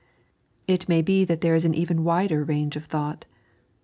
It 0.67 0.89
may 0.89 1.03
be 1.03 1.25
that 1.25 1.41
there 1.41 1.53
is 1.53 1.63
an 1.63 1.75
even 1.75 2.03
wider 2.03 2.43
range 2.43 2.75
of 2.75 2.85
thought. 2.85 3.25